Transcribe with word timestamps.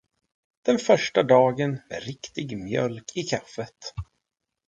Den 0.65 0.79
första 0.79 1.23
dagen 1.23 1.79
med 1.89 2.03
riktig 2.03 2.57
mjölk 2.57 3.11
i 3.15 3.23
kaffet. 3.23 3.93